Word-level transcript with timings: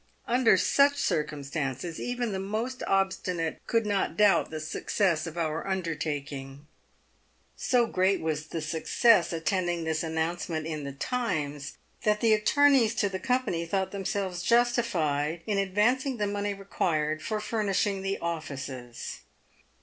Under 0.27 0.57
such 0.57 0.95
circumstances, 0.97 1.99
even 1.99 2.31
the 2.31 2.39
most 2.39 2.81
obstinate 2.87 3.61
could 3.67 3.85
not 3.85 4.17
doubt 4.17 4.49
the 4.49 4.59
success 4.59 5.27
of 5.27 5.37
our 5.37 5.67
undertaking." 5.67 6.65
So 7.55 7.85
great 7.85 8.19
was 8.19 8.47
the 8.47 8.63
success 8.63 9.31
attending 9.31 9.83
this 9.83 10.01
announcement 10.01 10.65
in 10.65 10.85
the 10.85 10.91
Times, 10.93 11.77
that 12.01 12.19
the 12.19 12.33
attorneys 12.33 12.95
to 12.95 13.09
the 13.09 13.19
company 13.19 13.63
thought 13.67 13.91
themselves 13.91 14.41
jus 14.41 14.75
tified 14.75 15.41
in 15.45 15.59
advancing 15.59 16.17
the 16.17 16.25
money 16.25 16.55
required 16.55 17.21
for 17.21 17.39
furnishing 17.39 18.01
the 18.01 18.17
offices. 18.17 19.19